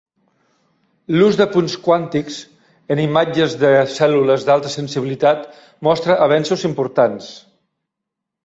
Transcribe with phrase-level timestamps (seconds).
[1.17, 2.39] L'ús de punts quàntics
[2.95, 5.47] en imatges de cèl·lules d'alta sensibilitat
[5.89, 7.33] mostra avenços importants.